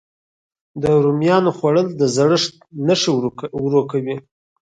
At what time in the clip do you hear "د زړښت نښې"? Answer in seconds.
1.99-3.09